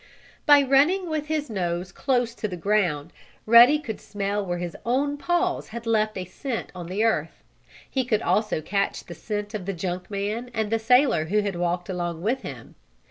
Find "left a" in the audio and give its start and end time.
5.85-6.25